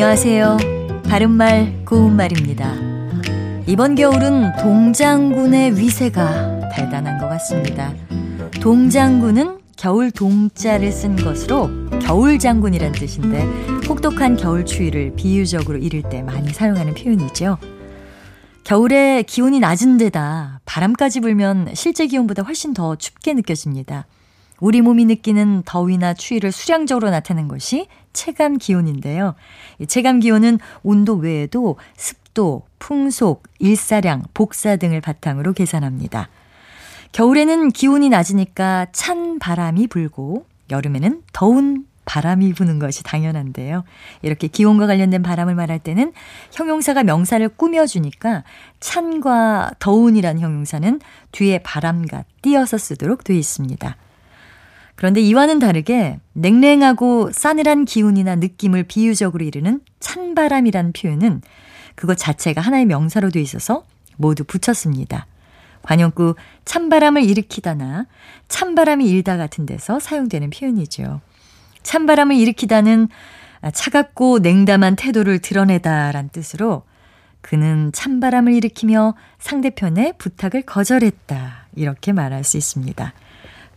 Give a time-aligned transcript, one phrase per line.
[0.00, 0.58] 안녕하세요.
[1.08, 2.72] 바른말 고운말입니다.
[3.66, 7.92] 이번 겨울은 동장군의 위세가 대단한 것 같습니다.
[8.62, 11.68] 동장군은 겨울 동자를 쓴 것으로
[12.00, 13.42] 겨울 장군이란 뜻인데
[13.88, 17.58] 혹독한 겨울 추위를 비유적으로 이를 때 많이 사용하는 표현이죠.
[18.62, 24.06] 겨울에 기온이 낮은 데다 바람까지 불면 실제 기온보다 훨씬 더 춥게 느껴집니다.
[24.60, 29.34] 우리 몸이 느끼는 더위나 추위를 수량적으로 나타낸 것이 체감 기온인데요.
[29.86, 36.28] 체감 기온은 온도 외에도 습도, 풍속, 일사량, 복사 등을 바탕으로 계산합니다.
[37.12, 43.84] 겨울에는 기온이 낮으니까 찬 바람이 불고 여름에는 더운 바람이 부는 것이 당연한데요.
[44.22, 46.12] 이렇게 기온과 관련된 바람을 말할 때는
[46.52, 48.44] 형용사가 명사를 꾸며주니까
[48.80, 51.00] 찬과 더운이란 형용사는
[51.32, 53.96] 뒤에 바람과 띄어서 쓰도록 되어 있습니다.
[54.98, 61.40] 그런데 이와는 다르게 냉랭하고 싸늘한 기운이나 느낌을 비유적으로 이르는 찬바람이라는 표현은
[61.94, 63.84] 그것 자체가 하나의 명사로 되어 있어서
[64.16, 65.28] 모두 붙였습니다.
[65.82, 68.06] 관용구 찬바람을 일으키다나
[68.48, 71.20] 찬바람이 일다 같은 데서 사용되는 표현이죠.
[71.84, 73.06] 찬바람을 일으키다는
[73.72, 76.82] 차갑고 냉담한 태도를 드러내다란 뜻으로
[77.40, 81.68] 그는 찬바람을 일으키며 상대편의 부탁을 거절했다.
[81.76, 83.12] 이렇게 말할 수 있습니다.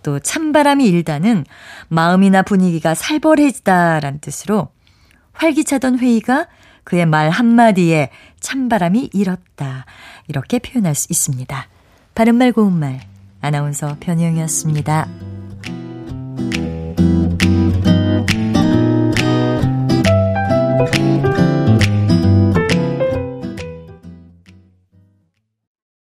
[0.04, 1.46] 또 찬바람이 일다는
[1.88, 4.70] 마음이나 분위기가 살벌해지다란 뜻으로
[5.34, 6.48] 활기차던 회의가
[6.84, 9.86] 그의 말 한마디에 찬바람이 일었다.
[10.28, 11.68] 이렇게 표현할 수 있습니다.
[12.16, 13.00] 바른말 고운말
[13.42, 15.31] 아나운서 변희영이었습니다.